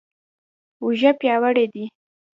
اوږه 0.81 1.11
پیاوړې 1.19 1.65
دي. 1.73 1.83